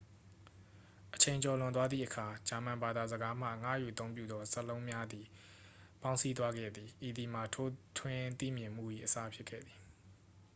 [1.15, 5.25] အချိန်ကျော်လွန်သွားသည့်အခါ ဂျာမန်ဘာသာစကားမှ ငှားယူအသုံးပြုသော စကားလုံးများစွာသည်
[6.01, 9.79] ပေါင်းစည်းသွားခဲ့သည် ဤသည်မှာ ထိုးထွင်းသိမြင်မှု၏ အစဖြစ်ခဲ့သည်